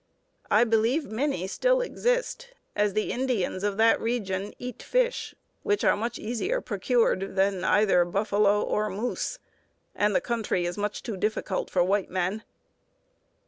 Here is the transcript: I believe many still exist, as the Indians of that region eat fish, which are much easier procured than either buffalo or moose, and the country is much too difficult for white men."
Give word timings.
I 0.49 0.63
believe 0.63 1.11
many 1.11 1.45
still 1.45 1.79
exist, 1.79 2.49
as 2.75 2.93
the 2.93 3.11
Indians 3.11 3.63
of 3.63 3.77
that 3.77 4.01
region 4.01 4.51
eat 4.57 4.81
fish, 4.81 5.35
which 5.61 5.83
are 5.83 5.95
much 5.95 6.17
easier 6.17 6.59
procured 6.59 7.35
than 7.35 7.63
either 7.63 8.03
buffalo 8.03 8.63
or 8.63 8.89
moose, 8.89 9.37
and 9.93 10.15
the 10.15 10.19
country 10.19 10.65
is 10.65 10.75
much 10.75 11.03
too 11.03 11.17
difficult 11.17 11.69
for 11.69 11.83
white 11.83 12.09
men." 12.09 12.41